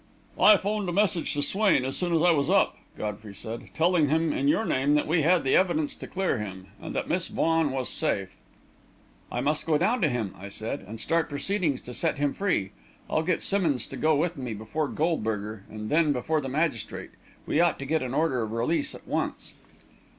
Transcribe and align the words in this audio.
"I 0.39 0.57
'phoned 0.57 0.89
a 0.89 0.91
message 0.91 1.31
to 1.35 1.43
Swain, 1.43 1.85
as 1.85 1.95
soon 1.95 2.11
as 2.15 2.23
I 2.23 2.31
was 2.31 2.49
up," 2.49 2.75
Godfrey 2.97 3.35
said, 3.35 3.65
"telling 3.75 4.09
him, 4.09 4.33
in 4.33 4.47
your 4.47 4.65
name, 4.65 4.95
that 4.95 5.05
we 5.05 5.21
had 5.21 5.43
the 5.43 5.55
evidence 5.55 5.93
to 5.97 6.07
clear 6.07 6.39
him, 6.39 6.65
and 6.81 6.95
that 6.95 7.07
Miss 7.07 7.27
Vaughan 7.27 7.69
was 7.69 7.87
safe." 7.87 8.35
"I 9.31 9.41
must 9.41 9.67
go 9.67 9.77
down 9.77 10.01
to 10.01 10.09
him," 10.09 10.33
I 10.35 10.49
said, 10.49 10.79
"and 10.87 10.99
start 10.99 11.29
proceedings 11.29 11.81
to 11.83 11.93
set 11.93 12.17
him 12.17 12.33
free. 12.33 12.71
I'll 13.11 13.21
get 13.21 13.43
Simmonds 13.43 13.85
to 13.89 13.95
go 13.95 14.15
with 14.15 14.37
me 14.37 14.55
before 14.55 14.87
Goldberger, 14.87 15.65
and 15.69 15.87
then 15.91 16.13
before 16.13 16.41
the 16.41 16.49
magistrate. 16.49 17.11
We 17.45 17.59
ought 17.59 17.77
to 17.77 17.85
get 17.85 18.01
an 18.01 18.15
order 18.15 18.41
of 18.41 18.53
release 18.53 18.95
at 18.95 19.07
once." 19.07 19.53